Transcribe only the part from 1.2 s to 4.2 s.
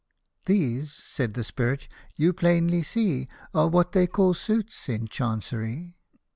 the Spirit, "you plainly see," Are what they